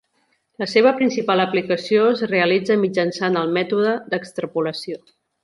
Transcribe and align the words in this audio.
La 0.61 0.67
seva 0.69 0.93
principal 1.01 1.43
aplicació 1.43 2.07
es 2.13 2.23
realitza 2.31 2.79
mitjançant 2.85 3.39
el 3.43 3.55
mètode 3.59 3.95
d'extrapolació. 4.15 5.01